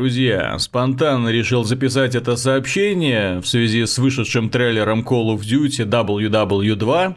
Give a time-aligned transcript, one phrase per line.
[0.00, 7.16] Друзья, спонтанно решил записать это сообщение в связи с вышедшим трейлером Call of Duty WW2,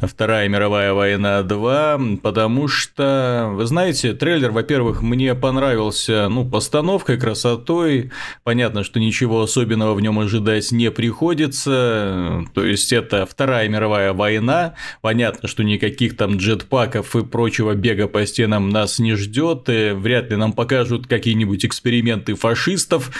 [0.00, 8.10] Вторая мировая война 2, потому что, вы знаете, трейлер, во-первых, мне понравился, ну, постановкой, красотой,
[8.42, 14.76] понятно, что ничего особенного в нем ожидать не приходится, то есть это Вторая мировая война,
[15.02, 20.30] понятно, что никаких там джетпаков и прочего бега по стенам нас не ждет, и вряд
[20.30, 23.10] ли нам покажут какие-нибудь эксперименты эксперименты фашистов,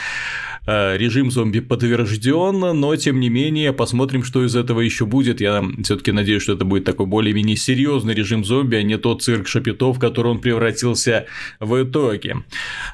[0.67, 5.43] режим зомби подтвержден, но тем не менее посмотрим, что из этого еще будет.
[5.43, 9.47] Я все-таки надеюсь, что это будет такой более-менее серьезный режим зомби, а не тот цирк
[9.47, 11.27] шапитов, в который он превратился
[11.61, 12.45] в итоге.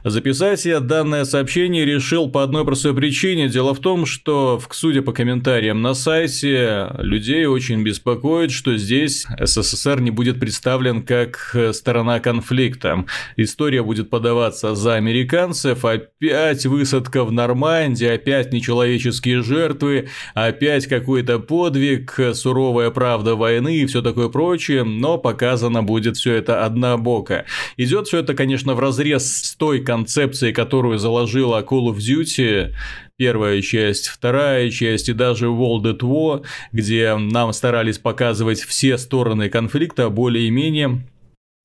[0.03, 3.49] Записать я данное сообщение решил по одной простой причине.
[3.49, 10.01] Дело в том, что, судя по комментариям на сайте, людей очень беспокоит, что здесь СССР
[10.01, 13.05] не будет представлен как сторона конфликта.
[13.37, 21.39] История будет подаваться за американцев, опять высадка в нормальном Нормандии, опять нечеловеческие жертвы, опять какой-то
[21.39, 27.45] подвиг, суровая правда войны и все такое прочее, но показано будет все это однобоко.
[27.77, 32.73] Идет все это, конечно, в разрез с той концепцией, которую заложила Call of Duty,
[33.17, 39.51] первая часть, вторая часть и даже World at War, где нам старались показывать все стороны
[39.51, 41.03] конфликта более-менее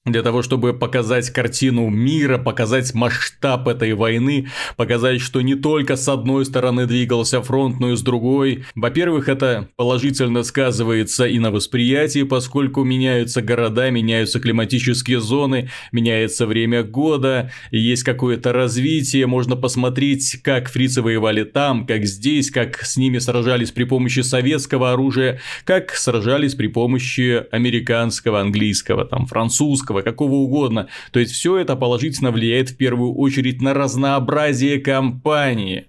[0.06, 4.47] для того, чтобы показать картину мира, показать масштаб этой войны,
[4.78, 8.66] показать, что не только с одной стороны двигался фронт, но и с другой.
[8.75, 16.84] Во-первых, это положительно сказывается и на восприятии, поскольку меняются города, меняются климатические зоны, меняется время
[16.84, 23.17] года, есть какое-то развитие, можно посмотреть, как фрицы воевали там, как здесь, как с ними
[23.17, 30.33] сражались при помощи советского оружия, как сражались при помощи американского, английского, там, французского, английского, какого
[30.33, 30.88] угодно.
[31.11, 35.85] То есть все это положительно влияет в первую очередь на разнообразие компании.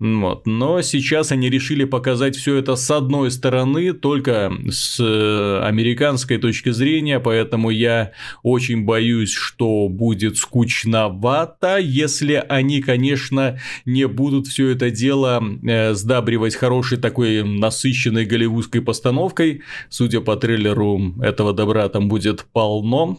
[0.00, 0.46] Вот.
[0.46, 6.70] Но сейчас они решили показать все это с одной стороны, только с э, американской точки
[6.70, 8.12] зрения, поэтому я
[8.44, 16.54] очень боюсь, что будет скучновато, если они, конечно, не будут все это дело э, сдабривать
[16.54, 19.62] хорошей такой насыщенной голливудской постановкой.
[19.88, 23.18] Судя по трейлеру, этого добра там будет полно.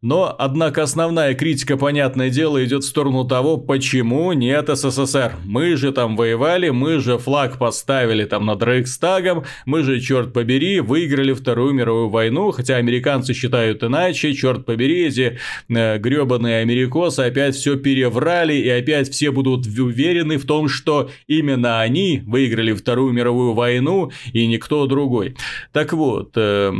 [0.00, 5.34] Но, однако, основная критика, понятное дело, идет в сторону того, почему нет СССР.
[5.44, 10.80] Мы же там воевали, мы же флаг поставили там над Рейхстагом, мы же, черт побери,
[10.80, 15.38] выиграли Вторую мировую войну, хотя американцы считают иначе, черт побери, эти
[15.68, 21.80] э, гребаные америкосы опять все переврали, и опять все будут уверены в том, что именно
[21.80, 25.36] они выиграли Вторую мировую войну, и никто другой.
[25.72, 26.72] Так вот, э,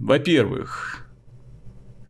[0.00, 1.06] во-первых,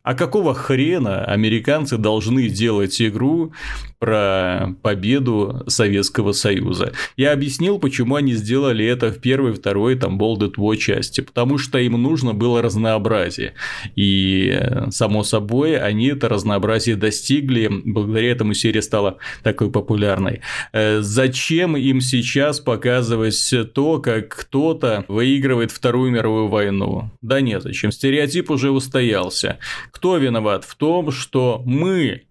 [0.07, 3.51] а какого хрена американцы должны делать игру
[3.99, 6.93] про победу Советского Союза?
[7.15, 11.21] Я объяснил, почему они сделали это в первой, второй, там, Bolded War части.
[11.21, 13.53] Потому что им нужно было разнообразие.
[13.95, 14.59] И,
[14.91, 17.69] само собой, они это разнообразие достигли.
[17.85, 20.41] Благодаря этому серия стала такой популярной.
[20.73, 27.11] Э, зачем им сейчас показывать то, как кто-то выигрывает Вторую мировую войну?
[27.21, 27.91] Да нет, зачем?
[27.91, 29.59] Стереотип уже устоялся.
[29.91, 32.26] Кто виноват в том, что мы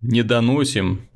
[0.00, 1.08] не доносим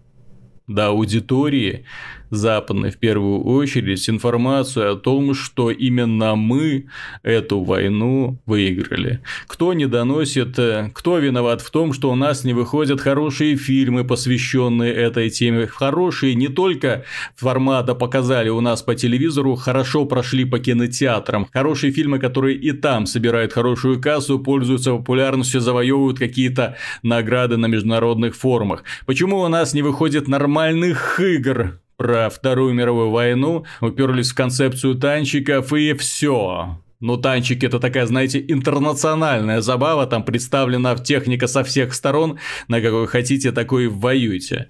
[0.66, 1.84] до аудитории
[2.32, 6.86] западной в первую очередь информацию о том, что именно мы
[7.22, 9.20] эту войну выиграли.
[9.46, 14.04] Кто не доносит, э, кто виноват в том, что у нас не выходят хорошие фильмы,
[14.04, 15.66] посвященные этой теме.
[15.66, 17.04] Хорошие не только
[17.36, 21.48] формата показали у нас по телевизору, хорошо прошли по кинотеатрам.
[21.52, 28.34] Хорошие фильмы, которые и там собирают хорошую кассу, пользуются популярностью, завоевывают какие-то награды на международных
[28.34, 28.84] форумах.
[29.06, 31.81] Почему у нас не выходит нормальных игр?
[31.96, 36.78] Про Вторую мировую войну, уперлись в концепцию танчиков и все.
[37.00, 42.38] Ну, танчики это такая, знаете, интернациональная забава, там представлена техника со всех сторон,
[42.68, 44.68] на какой хотите, такой воюйте.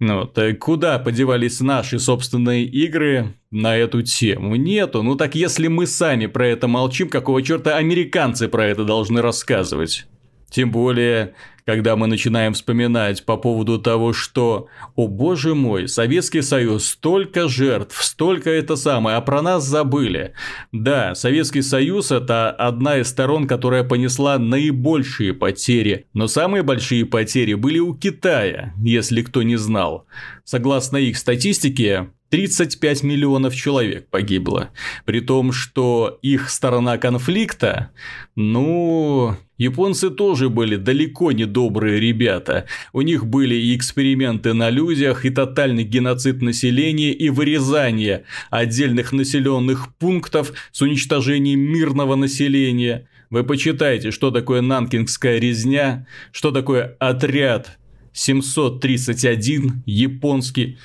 [0.00, 4.56] Ну, так куда подевались наши собственные игры на эту тему?
[4.56, 5.02] Нету.
[5.02, 10.06] Ну так если мы сами про это молчим, какого черта американцы про это должны рассказывать?
[10.50, 11.34] Тем более,
[11.64, 18.02] когда мы начинаем вспоминать по поводу того, что, о боже мой, Советский Союз, столько жертв,
[18.02, 20.34] столько это самое, а про нас забыли.
[20.72, 27.54] Да, Советский Союз это одна из сторон, которая понесла наибольшие потери, но самые большие потери
[27.54, 30.06] были у Китая, если кто не знал.
[30.44, 34.70] Согласно их статистике, 35 миллионов человек погибло.
[35.04, 37.92] При том, что их сторона конфликта,
[38.34, 42.66] ну, японцы тоже были далеко не добрые ребята.
[42.92, 49.94] У них были и эксперименты на людях, и тотальный геноцид населения, и вырезание отдельных населенных
[49.94, 53.08] пунктов с уничтожением мирного населения.
[53.30, 57.78] Вы почитайте, что такое нанкингская резня, что такое отряд
[58.12, 60.78] 731 японский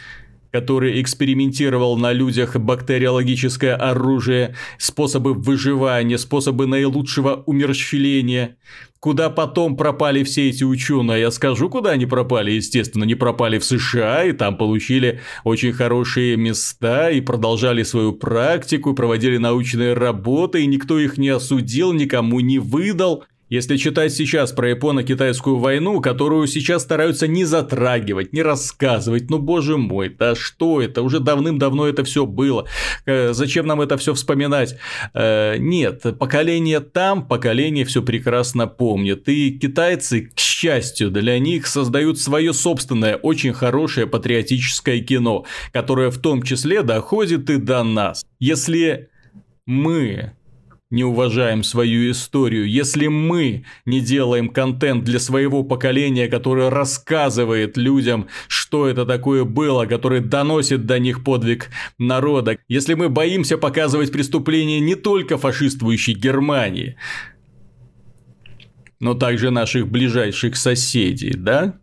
[0.51, 8.57] который экспериментировал на людях бактериологическое оружие, способы выживания, способы наилучшего умерщвления.
[8.99, 11.21] Куда потом пропали все эти ученые?
[11.21, 12.51] Я скажу, куда они пропали.
[12.51, 18.93] Естественно, не пропали в США, и там получили очень хорошие места, и продолжали свою практику,
[18.93, 23.23] проводили научные работы, и никто их не осудил, никому не выдал.
[23.49, 29.77] Если читать сейчас про японо-китайскую войну, которую сейчас стараются не затрагивать, не рассказывать, ну боже
[29.77, 32.67] мой, да что это, уже давным-давно это все было,
[33.07, 34.75] э, зачем нам это все вспоминать?
[35.15, 42.19] Э, нет, поколение там, поколение все прекрасно помнит, и китайцы, к счастью, для них создают
[42.19, 48.23] свое собственное, очень хорошее патриотическое кино, которое в том числе доходит и до нас.
[48.39, 49.09] Если
[49.65, 50.33] мы
[50.89, 58.27] не уважаем свою историю, если мы не делаем контент для своего поколения, который рассказывает людям,
[58.47, 61.69] что это такое было, который доносит до них подвиг
[61.99, 66.95] народа, если мы боимся показывать преступления не только фашистующей Германии,
[68.99, 71.79] но также наших ближайших соседей, да?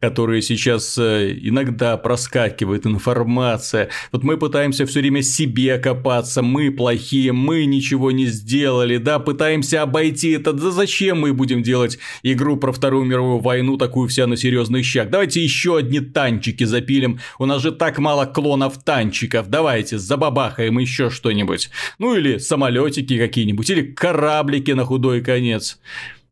[0.00, 3.88] Которые сейчас э, иногда проскакивает информация.
[4.12, 9.82] Вот мы пытаемся все время себе копаться, мы плохие, мы ничего не сделали, да, пытаемся
[9.82, 10.52] обойти это.
[10.52, 15.10] Да зачем мы будем делать игру про Вторую мировую войну такую вся на серьезный щак?
[15.10, 17.20] Давайте еще одни танчики запилим.
[17.38, 19.48] У нас же так мало клонов танчиков.
[19.48, 21.70] Давайте забабахаем еще что-нибудь.
[21.98, 25.78] Ну или самолетики какие-нибудь, или кораблики на худой конец.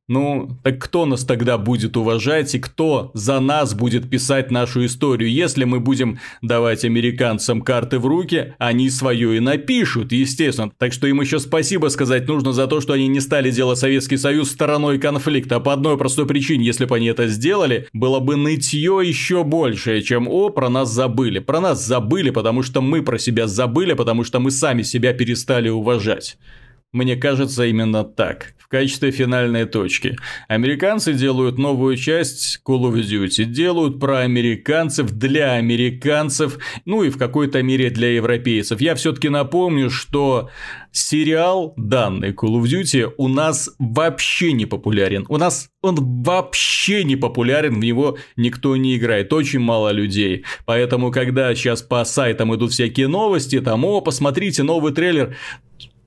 [0.08, 5.30] Ну, так кто нас тогда будет уважать и кто за нас будет писать нашу историю?
[5.30, 10.72] Если мы будем давать американцам карты в руки, они свое и напишут, естественно.
[10.76, 14.16] Так что им еще спасибо сказать нужно за то, что они не стали делать Советский
[14.16, 15.60] Союз стороной конфликта.
[15.60, 20.26] По одной простой причине, если бы они это сделали, было бы нытье еще большее, чем
[20.28, 21.38] «О, про нас забыли».
[21.38, 25.68] Про нас забыли, потому что мы про себя забыли, потому что мы сами себя перестали
[25.68, 26.36] уважать.
[26.92, 28.52] Мне кажется, именно так.
[28.58, 30.14] В качестве финальной точки.
[30.46, 33.44] Американцы делают новую часть Call of Duty.
[33.44, 38.82] Делают про американцев, для американцев, ну и в какой-то мере для европейцев.
[38.82, 40.50] Я все-таки напомню, что
[40.90, 45.24] сериал данный Call of Duty у нас вообще не популярен.
[45.30, 50.44] У нас он вообще не популярен, в него никто не играет, очень мало людей.
[50.66, 55.34] Поэтому, когда сейчас по сайтам идут всякие новости, там, о, посмотрите новый трейлер,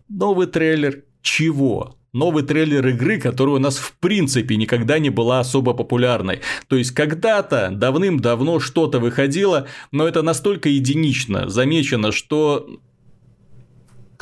[0.09, 1.95] Новый трейлер чего?
[2.13, 6.39] Новый трейлер игры, которая у нас в принципе никогда не была особо популярной.
[6.69, 12.69] То есть когда-то, давным-давно что-то выходило, но это настолько единично замечено, что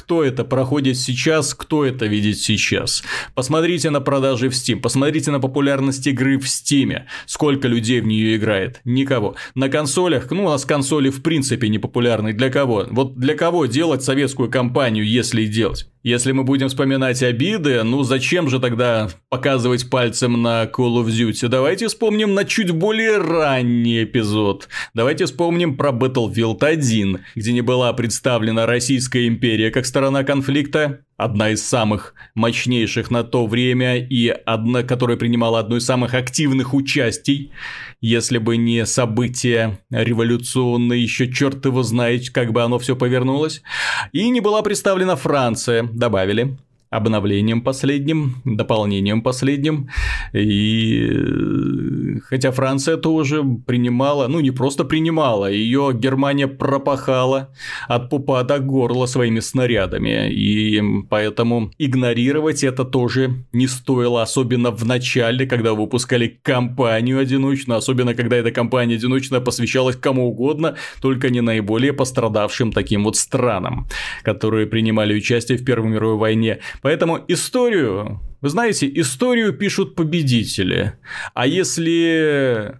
[0.04, 3.04] кто это проходит сейчас, кто это видит сейчас.
[3.36, 7.04] Посмотрите на продажи в Steam, посмотрите на популярность игры в Steam.
[7.26, 8.82] Сколько людей в нее играет?
[8.84, 9.36] Никого.
[9.56, 12.34] На консолях, ну, у нас консоли в принципе не популярны.
[12.34, 12.86] Для кого?
[12.90, 15.88] Вот для кого делать советскую кампанию, если делать?
[16.04, 21.48] Если мы будем вспоминать обиды, ну зачем же тогда показывать пальцем на Call of Duty?
[21.48, 24.68] Давайте вспомним на чуть более ранний эпизод.
[24.94, 31.52] Давайте вспомним про Battlefield 1, где не была представлена Российская империя как сторона конфликта, одна
[31.52, 37.52] из самых мощнейших на то время и одна, которая принимала одно из самых активных участий.
[38.02, 43.62] Если бы не события революционные, еще черт его знает, как бы оно все повернулось.
[44.12, 46.58] И не была представлена Франция, добавили
[46.94, 49.90] обновлением последним, дополнением последним.
[50.34, 57.50] И хотя Франция тоже принимала, ну не просто принимала, ее Германия пропахала
[57.88, 60.32] от пупа до горла своими снарядами.
[60.32, 68.14] И поэтому игнорировать это тоже не стоило, особенно в начале, когда выпускали кампанию одиночную, особенно
[68.14, 73.88] когда эта кампания одиночная посвящалась кому угодно, только не наиболее пострадавшим таким вот странам,
[74.24, 76.60] которые принимали участие в Первой мировой войне.
[76.84, 80.94] Поэтому историю, вы знаете, историю пишут победители.
[81.34, 82.78] А если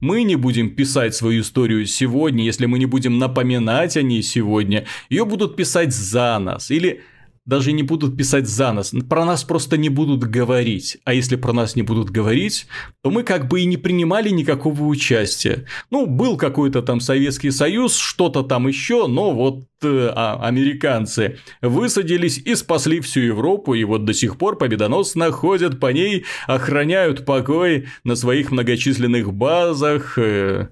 [0.00, 4.84] мы не будем писать свою историю сегодня, если мы не будем напоминать о ней сегодня,
[5.08, 6.72] ее будут писать за нас.
[6.72, 7.02] Или
[7.46, 10.98] даже не будут писать за нас, про нас просто не будут говорить.
[11.04, 12.66] А если про нас не будут говорить,
[13.02, 15.64] то мы как бы и не принимали никакого участия.
[15.90, 22.38] Ну, был какой-то там Советский Союз, что-то там еще, но вот э, а, американцы высадились
[22.38, 27.86] и спасли всю Европу, и вот до сих пор победоносно ходят по ней, охраняют покой
[28.02, 30.68] на своих многочисленных базах, э,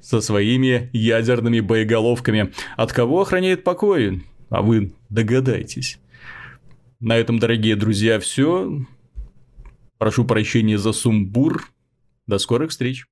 [0.00, 2.54] со своими ядерными боеголовками.
[2.78, 4.22] От кого охраняет покой?
[4.50, 5.98] А вы догадайтесь.
[7.00, 8.84] На этом, дорогие друзья, все.
[9.98, 11.70] Прошу прощения за сумбур.
[12.26, 13.06] До скорых встреч.